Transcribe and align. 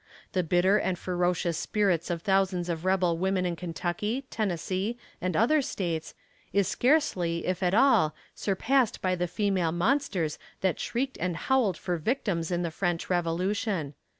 The 0.33 0.41
bitter 0.41 0.79
and 0.79 0.97
ferocious 0.97 1.59
spirit 1.59 2.09
of 2.09 2.23
thousands 2.23 2.69
of 2.69 2.85
rebel 2.85 3.19
women 3.19 3.45
in 3.45 3.55
Kentucky, 3.55 4.25
Tennessee, 4.31 4.97
and 5.21 5.37
other 5.37 5.61
States, 5.61 6.15
is 6.51 6.67
scarcely, 6.67 7.45
if 7.45 7.61
at 7.61 7.75
all, 7.75 8.15
surpassed 8.33 8.99
by 9.03 9.13
the 9.13 9.27
female 9.27 9.71
monsters 9.71 10.39
that 10.61 10.79
shrieked 10.79 11.19
and 11.21 11.37
howled 11.37 11.77
for 11.77 11.97
victims 11.97 12.49
in 12.49 12.63
the 12.63 12.71
French 12.71 13.11
Revolution." 13.11 13.93